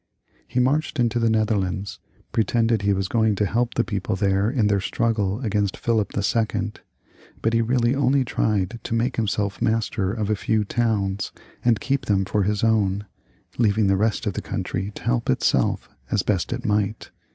[0.47, 1.99] He marched into the Netherlands,
[2.31, 6.71] pretending he was going to help the people there in their struggle against Philip II.,
[7.43, 11.31] but he really only tried to make himself master of a few towns
[11.63, 13.05] and keep them for his own,
[13.59, 17.11] leaving the rest of the country to help itself as best it might.